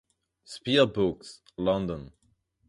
Sphere 0.43 0.87
Books, 0.87 1.41
London. 1.59 2.11